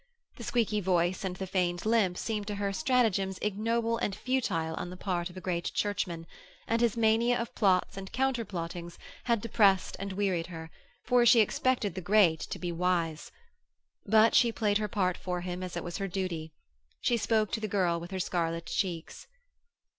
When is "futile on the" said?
4.15-4.97